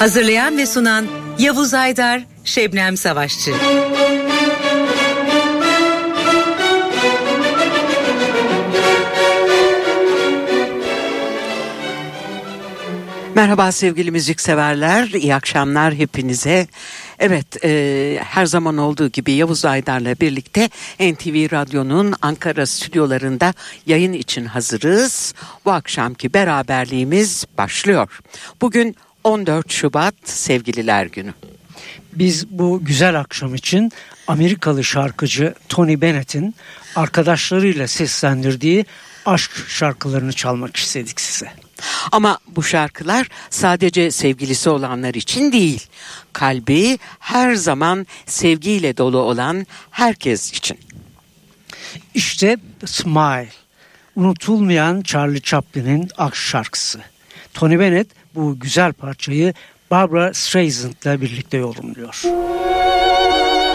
Hazırlayan 0.00 0.56
ve 0.56 0.66
sunan 0.66 1.06
Yavuz 1.38 1.74
Aydar, 1.74 2.22
Şebnem 2.44 2.96
Savaşçı. 2.96 3.54
Merhaba 13.34 13.72
sevgili 13.72 14.10
müzikseverler, 14.10 15.08
iyi 15.08 15.34
akşamlar 15.34 15.94
hepinize. 15.94 16.66
Evet, 17.18 17.64
e, 17.64 18.18
her 18.24 18.46
zaman 18.46 18.78
olduğu 18.78 19.08
gibi 19.08 19.32
Yavuz 19.32 19.64
Aydar'la 19.64 20.14
birlikte 20.20 20.68
NTV 21.00 21.52
Radyo'nun 21.52 22.14
Ankara 22.22 22.66
stüdyolarında 22.66 23.54
yayın 23.86 24.12
için 24.12 24.44
hazırız. 24.44 25.34
Bu 25.64 25.70
akşamki 25.70 26.34
beraberliğimiz 26.34 27.44
başlıyor. 27.58 28.20
Bugün 28.60 28.96
14 29.24 29.72
Şubat 29.72 30.14
Sevgililer 30.24 31.06
Günü. 31.06 31.34
Biz 32.12 32.48
bu 32.50 32.80
güzel 32.84 33.20
akşam 33.20 33.54
için 33.54 33.92
Amerikalı 34.26 34.84
şarkıcı 34.84 35.54
Tony 35.68 36.00
Bennett'in 36.00 36.54
arkadaşlarıyla 36.96 37.88
seslendirdiği 37.88 38.84
aşk 39.26 39.50
şarkılarını 39.68 40.32
çalmak 40.32 40.76
istedik 40.76 41.20
size. 41.20 41.52
Ama 42.12 42.38
bu 42.48 42.62
şarkılar 42.62 43.28
sadece 43.50 44.10
sevgilisi 44.10 44.70
olanlar 44.70 45.14
için 45.14 45.52
değil. 45.52 45.86
Kalbi 46.32 46.98
her 47.18 47.54
zaman 47.54 48.06
sevgiyle 48.26 48.96
dolu 48.96 49.18
olan 49.18 49.66
herkes 49.90 50.52
için. 50.52 50.78
İşte 52.14 52.56
Smile. 52.86 53.48
Unutulmayan 54.16 55.02
Charlie 55.02 55.40
Chaplin'in 55.40 56.08
aşk 56.18 56.36
şarkısı. 56.36 57.00
Tony 57.54 57.78
Bennett 57.78 58.19
bu 58.34 58.58
güzel 58.58 58.92
parçayı 58.92 59.54
Barbara 59.90 60.34
Streisand'la 60.34 61.20
birlikte 61.20 61.56
yorumluyor. 61.56 62.14
Smile, 62.14 63.69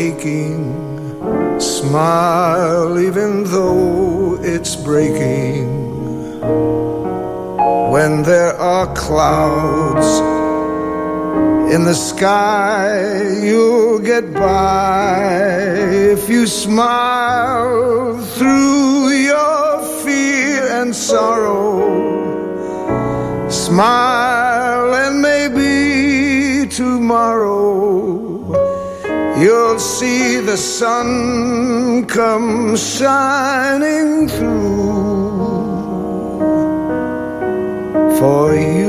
aching. 0.00 0.60
Smile, 1.60 2.98
even 2.98 3.44
though 3.44 4.38
it's 4.40 4.74
breaking. 4.76 5.68
When 7.94 8.22
there 8.22 8.54
are 8.56 8.86
clouds 8.94 10.10
in 11.74 11.84
the 11.84 11.98
sky, 12.10 12.88
you'll 13.42 13.98
get 14.12 14.32
by 14.32 15.20
if 16.14 16.28
you 16.28 16.46
smile 16.46 18.16
through 18.36 19.08
your 19.30 19.82
fear 20.02 20.60
and 20.80 20.94
sorrow. 20.94 21.68
Smile 23.50 24.94
and 25.04 25.20
maybe 25.20 26.68
tomorrow 26.70 28.09
you'll 29.40 29.78
see 29.78 30.38
the 30.40 30.56
sun 30.56 32.04
come 32.06 32.76
shining 32.76 34.28
through 34.28 35.70
for 38.18 38.54
you. 38.54 38.79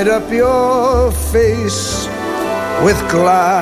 Light 0.00 0.08
up 0.08 0.32
your 0.32 1.12
face 1.12 2.06
with 2.82 2.98
gladness. 3.10 3.60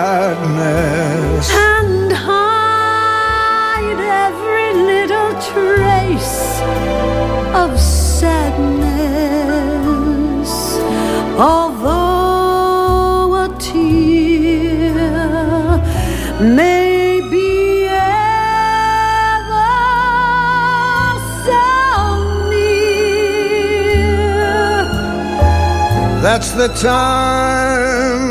That's 26.39 26.53
the 26.53 26.69
time 26.69 28.29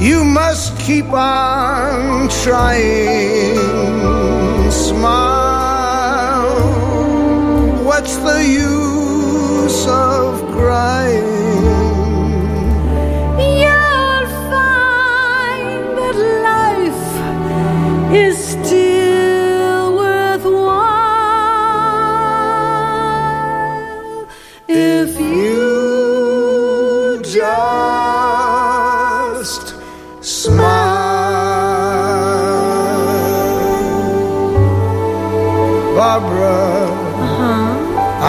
you 0.00 0.24
must 0.24 0.78
keep 0.78 1.06
on 1.06 2.28
trying. 2.44 3.56
Smile. 4.70 5.50
What's 7.82 8.14
the 8.18 8.46
use 8.46 8.89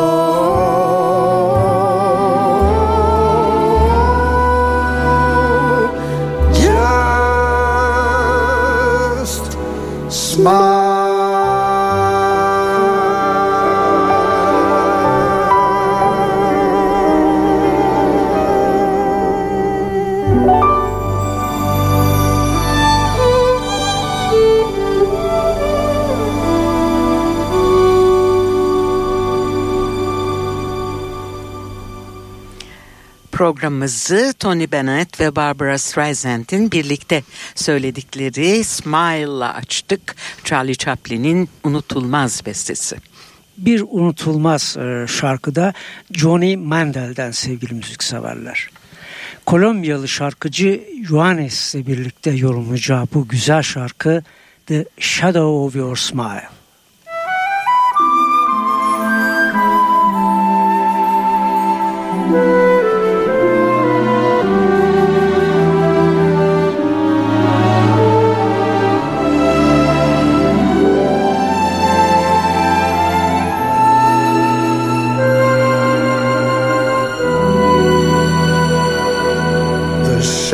Programımızı 33.57 34.35
Tony 34.39 34.67
Bennett 34.73 35.21
ve 35.21 35.37
Barbara 35.37 35.79
Streisand'in 35.79 36.73
birlikte 36.73 37.23
söyledikleri 37.55 38.65
Smile'la 38.65 39.55
açtık. 39.55 40.17
Charlie 40.45 40.75
Chaplin'in 40.75 41.49
unutulmaz 41.65 42.47
bestesi. 42.47 42.97
Bir 43.59 43.85
unutulmaz 43.89 44.77
e, 44.77 45.07
şarkıda 45.09 45.73
Johnny 46.13 46.57
Mandel'den 46.57 47.31
sevgili 47.31 47.75
müzikseverler. 47.75 48.69
Kolombiyalı 49.47 50.09
şarkıcı 50.09 50.85
Juanes'le 51.09 51.75
birlikte 51.75 52.31
yorumlayacağı 52.31 53.07
bu 53.15 53.29
güzel 53.29 53.63
şarkı 53.63 54.23
The 54.67 54.85
Shadow 54.99 55.41
of 55.41 55.77
Your 55.77 55.97
Smile. 55.97 56.56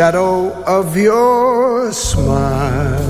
Shadow 0.02 0.50
of 0.64 0.96
your 0.96 1.92
smile. 1.92 3.06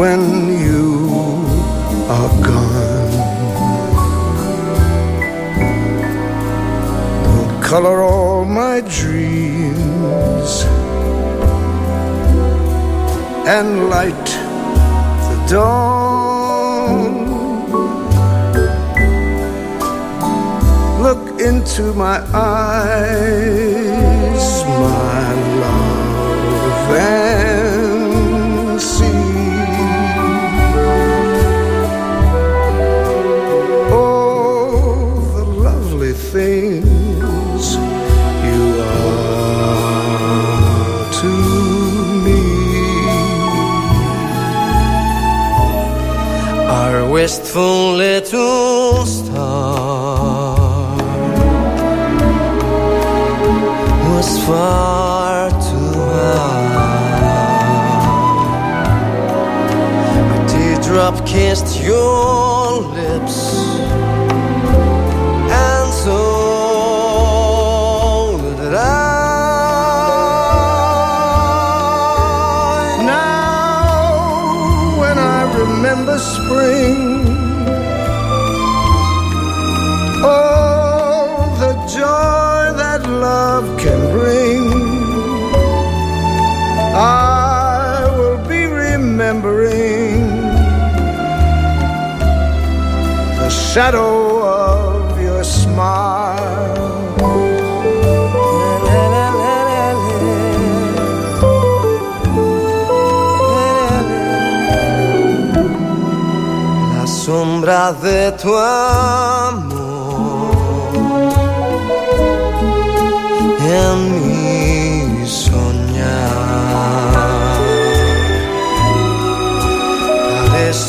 When 0.00 0.22
you 0.64 0.84
are 2.16 2.32
gone 2.48 3.14
will 7.32 7.52
color 7.70 7.98
all 8.02 8.44
my 8.44 8.80
dreams 8.98 10.52
and 13.56 13.90
light 13.90 14.28
the 15.28 15.38
dawn 15.50 16.01
into 21.46 21.92
my 21.94 22.18
eyes, 22.32 23.44
my 24.64 25.32
love, 25.62 26.90
and 26.98 28.80
see. 28.80 29.30
Oh, 33.90 35.32
the 35.36 35.44
lovely 35.44 36.12
things 36.12 37.64
you 38.46 38.62
are 38.80 39.82
to 41.20 41.32
me. 42.24 42.42
Our 46.80 46.98
wistful 47.10 47.94
little 47.94 49.04
star 49.06 49.31
far 54.46 55.50
too 55.50 55.92
high. 56.14 56.82
A 60.34 60.38
teardrop 60.48 61.26
kissed 61.26 61.80
your 61.82 62.61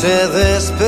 se 0.03 0.27
despertar. 0.27 0.83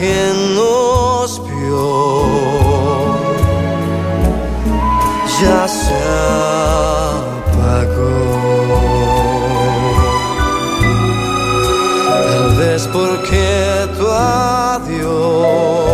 Que 0.00 0.32
nos 0.56 1.30
vio 1.44 1.92
ya 5.42 5.68
se 5.68 5.98
apagó. 7.52 8.16
Tal 12.24 12.46
vez 12.56 12.80
porque 12.86 13.46
tu 13.98 14.06
adiós 14.10 15.89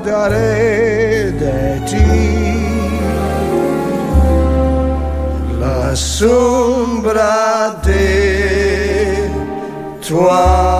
guardare 0.00 1.34
da 1.36 1.84
ti. 1.84 2.28
La 5.58 5.94
sombra 5.94 7.78
de 7.82 9.30
tuo 10.00 10.79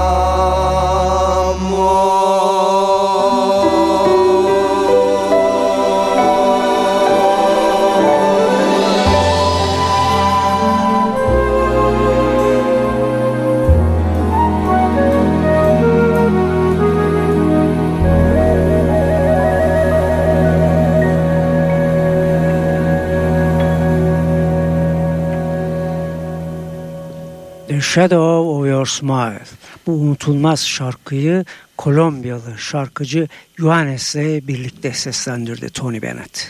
Shadow 27.90 28.50
of 28.50 28.66
Your 28.66 28.86
Smile. 28.86 29.44
Bu 29.86 29.92
unutulmaz 29.92 30.66
şarkıyı 30.66 31.44
Kolombiyalı 31.76 32.58
şarkıcı 32.58 33.28
Juanes'le 33.58 34.48
birlikte 34.48 34.92
seslendirdi 34.92 35.70
Tony 35.70 36.02
Bennett. 36.02 36.48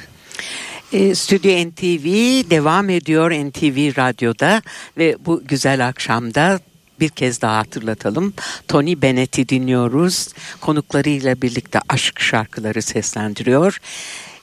E, 0.92 1.14
Stüdyo 1.14 1.70
NTV 1.70 2.04
devam 2.50 2.90
ediyor 2.90 3.30
NTV 3.30 3.97
Radyo'da 3.99 4.62
ve 4.99 5.16
bu 5.26 5.42
güzel 5.44 5.88
akşamda 5.88 6.61
bir 7.00 7.09
kez 7.09 7.40
daha 7.42 7.59
hatırlatalım. 7.59 8.35
Tony 8.68 9.02
Bennett'i 9.02 9.49
dinliyoruz. 9.49 10.28
Konuklarıyla 10.61 11.42
birlikte 11.42 11.78
aşk 11.88 12.20
şarkıları 12.20 12.82
seslendiriyor. 12.82 13.78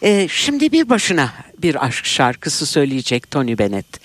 E, 0.01 0.27
şimdi 0.27 0.71
bir 0.71 0.89
başına 0.89 1.33
bir 1.61 1.85
aşk 1.85 2.05
şarkısı 2.05 2.65
söyleyecek 2.65 3.31
Tony 3.31 3.57
Bennett. 3.57 3.99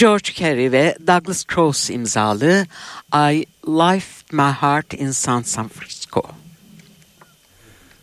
George 0.00 0.34
Cory 0.34 0.72
ve 0.72 0.94
Douglas 1.06 1.44
Cross 1.44 1.90
imzalı 1.90 2.66
I 3.12 3.46
Left 3.68 4.32
My 4.32 4.50
Heart 4.50 4.94
in 4.94 5.10
San 5.10 5.42
Francisco. 5.42 6.22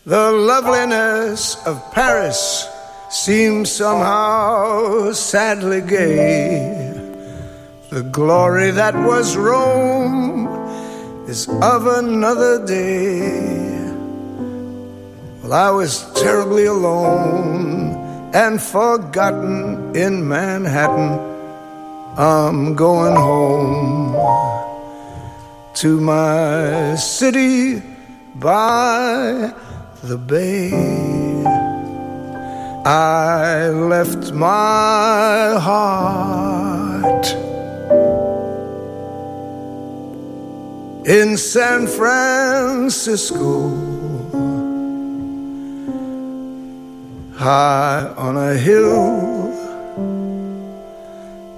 The 0.06 0.32
loveliness 0.32 1.58
of 1.66 1.78
Paris 1.96 2.68
seems 3.10 3.72
somehow 3.72 5.12
sadly 5.14 5.82
gay. 5.82 6.94
The 7.90 8.02
glory 8.14 8.72
that 8.72 8.94
was 8.94 9.36
Rome 9.36 10.48
is 11.28 11.48
of 11.50 11.88
another 11.88 12.68
day. 12.68 13.92
Well, 15.42 15.54
I 15.54 15.72
was 15.72 16.06
terribly 16.14 16.68
alone 16.68 18.30
and 18.36 18.62
forgotten 18.62 19.96
in 19.96 20.28
Manhattan. 20.28 21.37
I'm 22.20 22.74
going 22.74 23.16
home 23.16 24.16
to 25.76 26.02
my 26.02 26.96
city 26.96 27.84
by 28.34 29.54
the 30.02 30.18
bay. 30.18 30.74
I 32.84 33.68
left 33.68 34.32
my 34.34 35.60
heart 35.62 37.28
in 41.06 41.38
San 41.38 41.86
Francisco, 41.86 43.70
high 47.36 48.12
on 48.18 48.38
a 48.38 48.56
hill. 48.56 49.67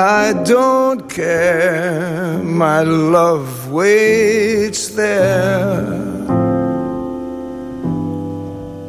I 0.00 0.32
don't 0.44 1.10
care, 1.10 2.38
my 2.42 2.80
love 2.80 3.70
waits 3.70 4.88
there. 4.88 5.92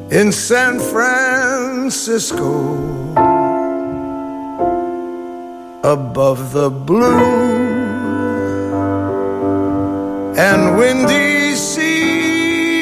In 0.10 0.32
San 0.32 0.80
Francisco, 0.80 2.48
above 5.84 6.54
the 6.54 6.70
blue 6.70 7.10
and 10.38 10.78
windy 10.78 11.56
sea. 11.56 12.82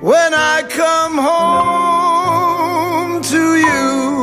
When 0.00 0.32
I 0.32 0.62
come 0.70 1.18
home 1.18 3.20
to 3.22 3.56
you, 3.56 4.19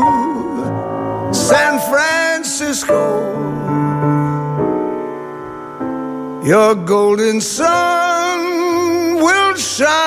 San 1.47 1.79
Francisco, 1.89 2.99
your 6.43 6.75
golden 6.75 7.39
sun 7.39 9.15
will 9.15 9.55
shine 9.55 10.06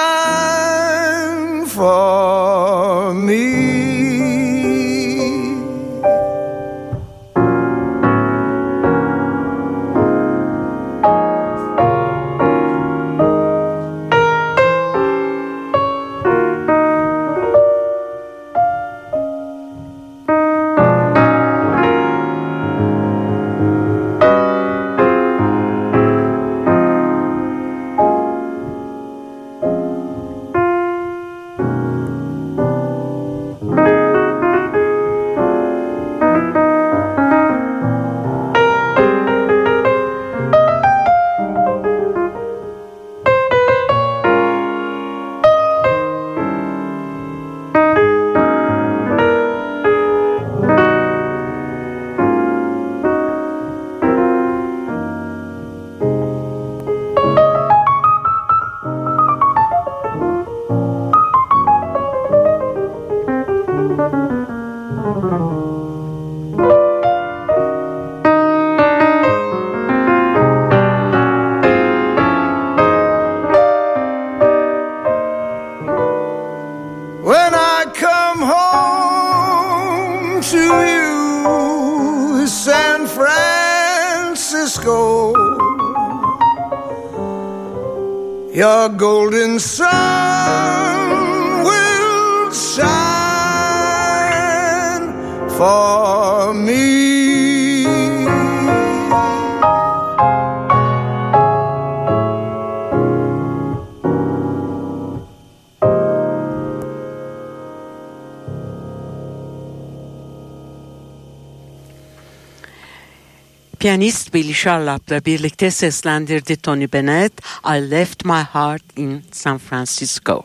Piyanist 113.80 114.34
Billy 114.34 114.54
Sharlap'la 114.54 115.24
birlikte 115.24 115.70
seslendirdi 115.70 116.56
Tony 116.56 116.92
Bennett 116.92 117.32
I 117.64 117.90
Left 117.90 118.24
My 118.24 118.42
Heart 118.52 118.82
in 118.96 119.22
San 119.32 119.58
Francisco. 119.58 120.44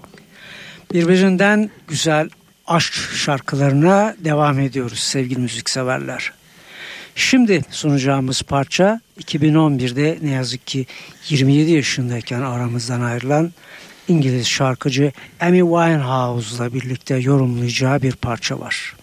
Birbirinden 0.94 1.70
güzel 1.88 2.30
aşk 2.68 2.94
şarkılarına 2.94 4.15
devam 4.20 4.60
ediyoruz 4.60 5.00
sevgili 5.00 5.39
müzikseverler. 5.39 6.32
Şimdi 7.15 7.62
sunacağımız 7.72 8.42
parça 8.42 9.01
2011'de 9.20 10.18
ne 10.22 10.30
yazık 10.30 10.68
ki 10.68 10.86
27 11.30 11.72
yaşındayken 11.72 12.42
aramızdan 12.42 13.01
ayrılan 13.01 13.51
İngiliz 14.08 14.48
şarkıcı 14.48 15.12
Amy 15.39 15.60
Winehouse'la 15.60 16.74
birlikte 16.74 17.15
yorumlayacağı 17.15 18.01
bir 18.01 18.15
parça 18.15 18.60
var. 18.60 18.96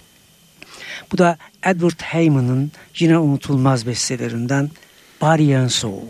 Bu 1.13 1.19
da 1.19 1.37
Edward 1.63 2.01
Heyman'ın 2.03 2.73
yine 2.99 3.19
unutulmaz 3.19 3.87
bestelerinden 3.87 4.71
Body 5.21 5.57
and 5.57 5.69
Soul. 5.69 6.03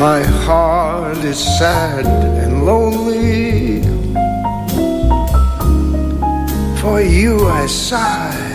My 0.00 0.22
heart 0.46 1.24
is 1.24 1.38
sad 1.58 2.06
and 2.44 2.66
lonely. 2.66 3.82
For 6.80 7.00
you 7.00 7.50
I 7.50 7.66
sigh, 7.68 8.49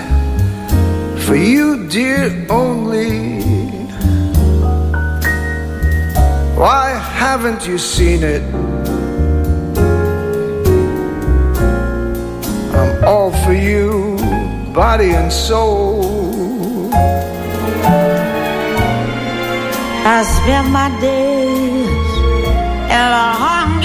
for 1.25 1.35
you, 1.35 1.87
dear, 1.89 2.29
only. 2.49 3.41
Why 6.55 6.89
haven't 6.91 7.67
you 7.67 7.77
seen 7.79 8.21
it? 8.23 8.43
I'm 12.75 13.03
all 13.03 13.31
for 13.43 13.53
you, 13.53 14.17
body 14.71 15.11
and 15.11 15.33
soul. 15.33 16.91
I 20.07 20.21
spend 20.37 20.71
my 20.71 20.89
days 21.01 22.09
in 22.95 23.07
a 23.25 23.31
hunger 23.43 23.84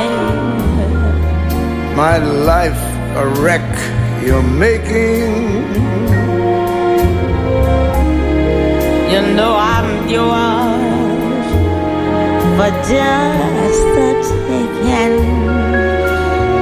My 2.07 2.17
life 2.17 2.83
a 3.23 3.25
wreck 3.41 3.69
you're 4.25 4.49
making. 4.65 5.29
You 9.11 9.21
know 9.37 9.53
I'm 9.75 10.09
yours 10.15 11.47
for 12.57 12.71
just 12.91 13.83
the 13.95 14.09
taking. 14.47 15.17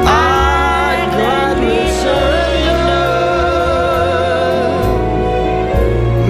I 0.06 0.94
gladly 1.16 1.84
surrender 2.02 3.08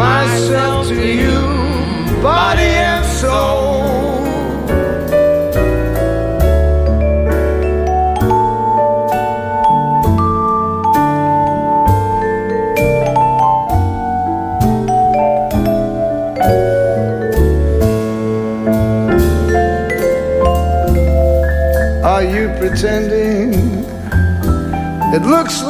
Myself 0.04 0.69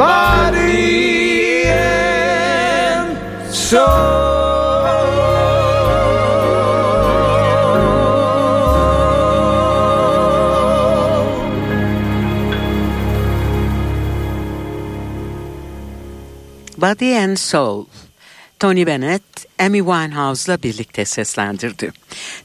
Body 0.00 1.64
and 1.66 3.18
soul. 3.52 4.30
Body 16.78 17.14
and 17.14 17.36
Soul. 17.36 17.86
Tony 18.58 18.86
Bennett, 18.86 19.22
Amy 19.58 19.78
Winehouse'la 19.78 20.62
birlikte 20.62 21.04
seslendirdi. 21.04 21.92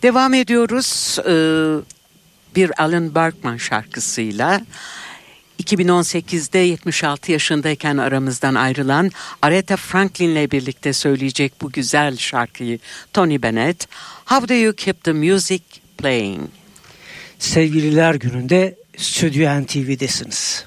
Devam 0.03 0.33
ediyoruz 0.33 1.19
e, 1.19 1.33
bir 2.55 2.81
Alan 2.83 3.15
Berkman 3.15 3.57
şarkısıyla. 3.57 4.61
2018'de 5.65 6.59
76 6.59 7.31
yaşındayken 7.31 7.97
aramızdan 7.97 8.55
ayrılan 8.55 9.11
Aretha 9.41 9.77
Franklin'le 9.77 10.51
birlikte 10.51 10.93
söyleyecek 10.93 11.53
bu 11.61 11.71
güzel 11.71 12.17
şarkıyı 12.17 12.79
Tony 13.13 13.41
Bennett. 13.41 13.87
How 14.25 14.49
do 14.49 14.53
you 14.53 14.73
keep 14.73 15.03
the 15.03 15.13
music 15.13 15.63
playing? 15.97 16.49
Sevgililer 17.39 18.15
gününde 18.15 18.75
Stüdyo 18.97 19.61
NTV'desiniz. 19.61 20.65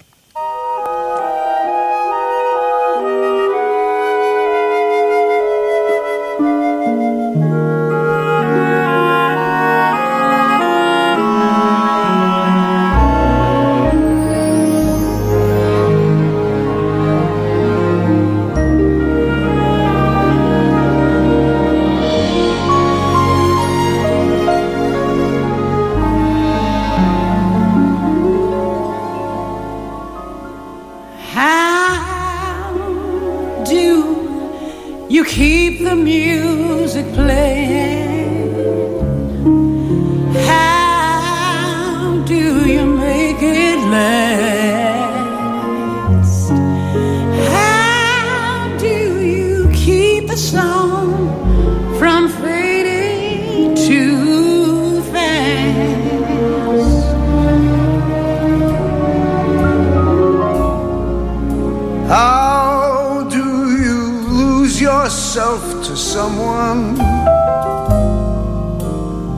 yourself 65.09 65.63
to 65.87 65.97
someone 65.97 67.01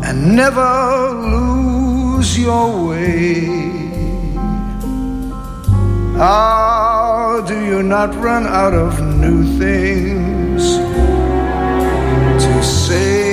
and 0.03 0.35
never 0.35 1.11
lose 1.37 2.37
your 2.37 2.89
way. 2.89 3.47
How 6.19 7.45
do 7.47 7.57
you 7.65 7.85
not 7.85 8.13
run 8.17 8.49
out 8.49 8.75
of 8.75 9.01
new 9.23 9.45
things 9.61 10.63
to 12.45 12.53
say? 12.65 13.31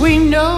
we 0.00 0.18
know 0.18 0.55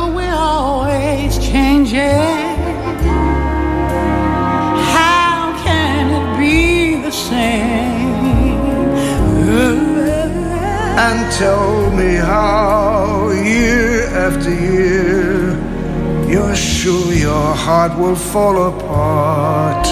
how 4.94 5.55
can 5.64 6.11
it 6.18 6.38
be 6.38 7.01
the 7.03 7.11
same? 7.11 8.18
and 11.07 11.33
tell 11.33 11.90
me 11.92 12.16
how 12.16 13.31
year 13.31 14.07
after 14.27 14.51
year 14.51 15.57
you're 16.29 16.57
sure 16.57 17.12
your 17.12 17.55
heart 17.55 17.96
will 17.98 18.16
fall 18.16 18.57
apart 18.72 19.87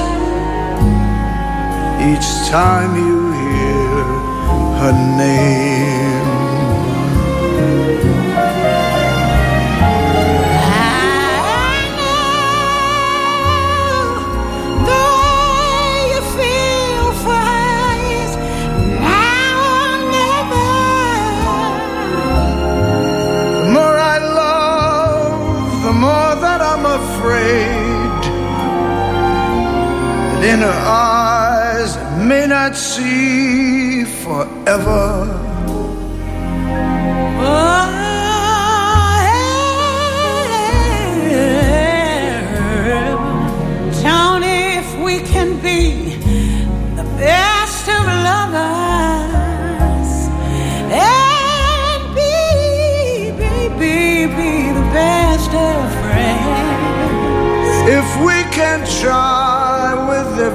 each 2.11 2.29
time 2.51 2.93
you 2.97 3.33
hear 3.43 4.05
her 4.81 4.95
name. 5.17 5.36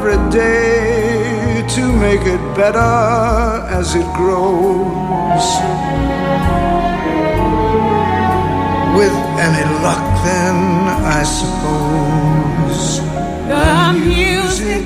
Every 0.03 0.31
day 0.31 1.63
to 1.67 1.93
make 1.93 2.21
it 2.21 2.41
better 2.55 2.79
as 3.69 3.93
it 3.93 4.07
grows. 4.15 5.47
With 8.97 9.15
any 9.45 9.65
luck, 9.85 10.05
then 10.25 10.57
I 11.19 11.21
suppose 11.39 12.99
The 13.53 13.93
music 14.09 14.83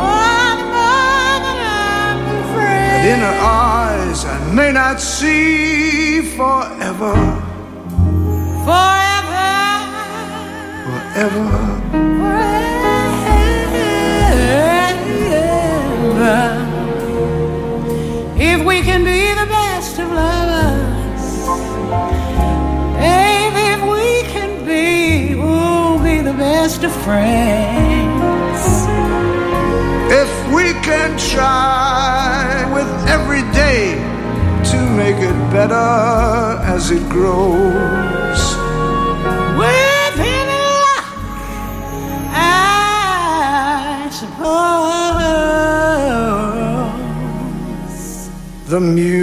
I'm 0.00 0.58
afraid. 2.42 2.90
That 2.90 3.04
in 3.12 3.20
her 3.20 3.38
eyes, 3.40 4.24
I 4.24 4.26
may 4.52 4.72
not 4.72 5.00
see 5.00 6.22
forever, 6.36 7.14
Forever, 8.68 9.48
forever. 10.84 11.87
Better 35.68 36.62
as 36.74 36.90
it 36.90 37.08
grows. 37.08 38.56
With 39.60 40.18
any 40.18 40.58
luck, 40.84 41.06
I 42.32 44.08
suppose. 44.10 44.58
The 48.68 48.80
music 48.80 49.17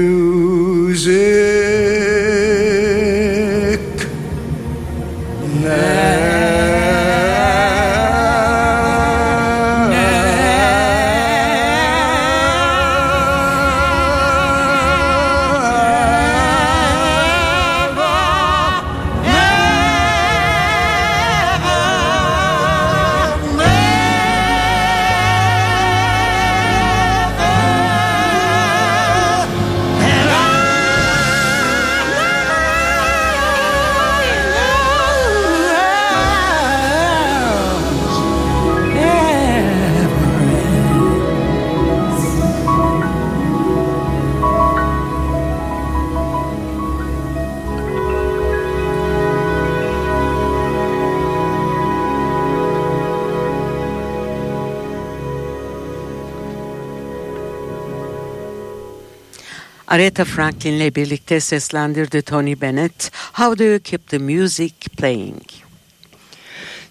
Aretha 59.95 60.25
Franklin'le 60.25 60.95
birlikte 60.95 61.39
seslendirdi 61.39 62.21
Tony 62.21 62.61
Bennett. 62.61 63.11
How 63.33 63.59
do 63.59 63.63
you 63.63 63.79
keep 63.79 64.07
the 64.07 64.17
music 64.17 64.73
playing? 64.97 65.41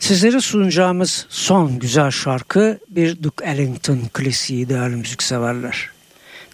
Sizlere 0.01 0.41
sunacağımız 0.41 1.27
son 1.29 1.79
güzel 1.79 2.11
şarkı 2.11 2.79
bir 2.89 3.23
Duke 3.23 3.45
Ellington 3.45 4.01
klasiği 4.13 4.69
değerli 4.69 4.97
müzikseverler. 4.97 5.91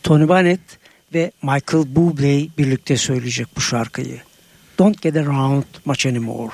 Tony 0.02 0.28
Bennett 0.28 0.60
ve 1.14 1.32
Michael 1.42 1.84
Bublé 1.96 2.48
birlikte 2.58 2.96
söyleyecek 2.96 3.48
bu 3.56 3.60
şarkıyı. 3.60 4.20
Don't 4.78 5.02
Get 5.02 5.16
Around 5.16 5.64
Much 5.84 6.06
Anymore. 6.06 6.52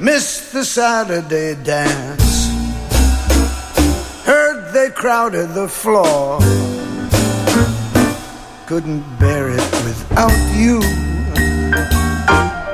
Missed 0.00 0.52
the 0.52 0.64
Saturday 0.64 1.66
dance. 1.66 2.25
They 4.76 4.90
crowded 4.90 5.54
the 5.54 5.68
floor. 5.68 6.38
Couldn't 8.66 9.04
bear 9.18 9.48
it 9.48 9.72
without 9.86 10.36
you. 10.54 10.82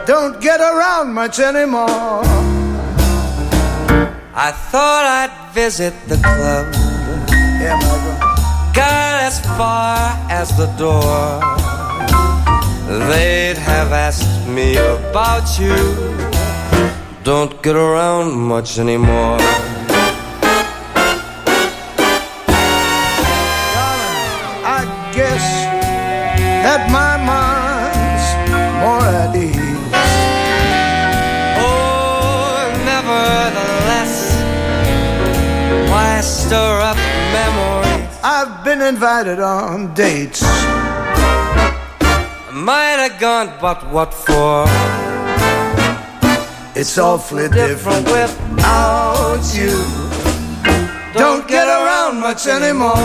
Don't 0.04 0.40
get 0.40 0.58
around 0.60 1.14
much 1.14 1.38
anymore. 1.38 2.24
I 4.34 4.50
thought 4.72 5.04
I'd 5.20 5.54
visit 5.54 5.94
the 6.08 6.16
club. 6.16 6.74
Yeah. 7.62 7.78
Got 8.74 9.22
as 9.22 9.38
far 9.56 9.94
as 10.28 10.48
the 10.56 10.66
door. 10.84 11.38
They'd 13.10 13.58
have 13.58 13.92
asked 13.92 14.48
me 14.48 14.76
about 14.76 15.46
you. 15.56 15.76
Don't 17.22 17.62
get 17.62 17.76
around 17.76 18.32
much 18.32 18.80
anymore. 18.80 19.38
Stir 36.52 36.80
up 36.80 36.98
memories? 37.32 38.18
I've 38.22 38.62
been 38.62 38.82
invited 38.82 39.40
on 39.40 39.94
dates. 39.94 40.42
Might 42.52 42.98
have 43.04 43.18
gone, 43.18 43.48
but 43.58 43.78
what 43.90 44.12
for? 44.12 44.66
It's 46.78 46.98
awfully 46.98 47.48
different 47.48 48.04
without 48.04 49.42
you. 49.54 49.72
Don't 51.14 51.48
get 51.48 51.66
around 51.68 52.20
much 52.20 52.46
anymore. 52.46 53.00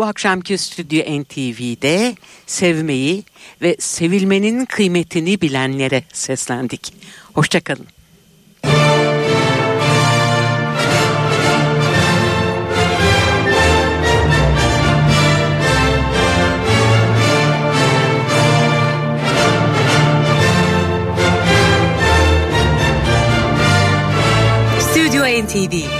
Bu 0.00 0.04
akşamki 0.04 0.58
Stüdyo 0.58 1.20
NTV'de 1.20 2.16
sevmeyi 2.46 3.24
ve 3.62 3.76
sevilmenin 3.78 4.64
kıymetini 4.64 5.40
bilenlere 5.40 6.02
seslendik. 6.12 6.94
Hoşçakalın. 7.34 7.86
Stüdyo 24.80 25.24
NTV 25.24 25.99